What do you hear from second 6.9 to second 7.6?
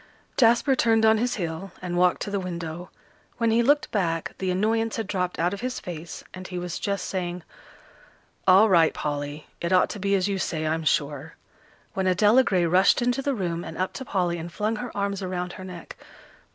saying,